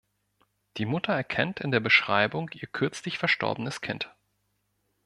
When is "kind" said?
3.81-4.11